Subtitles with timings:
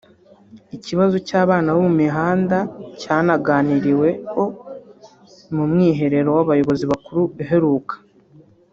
[0.75, 2.57] Ikibazo cy’abana bo mumihanda
[3.01, 4.43] cyanaganiriweho
[5.55, 7.95] mu mwiherero w’abayobozi bakuru uheruka